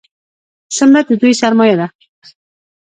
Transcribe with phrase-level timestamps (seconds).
[0.77, 1.87] سمت د دوی سرمایه ده.